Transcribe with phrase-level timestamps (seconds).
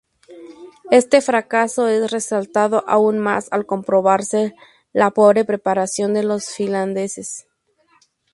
[0.89, 4.55] Este fracaso es resaltado aún más al comprobarse
[4.93, 7.45] la pobre preparación de los finlandeses.